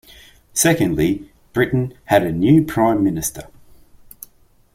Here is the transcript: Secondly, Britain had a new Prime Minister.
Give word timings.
Secondly, 0.55 1.31
Britain 1.53 1.93
had 2.05 2.23
a 2.23 2.31
new 2.31 2.63
Prime 2.65 3.03
Minister. 3.03 3.45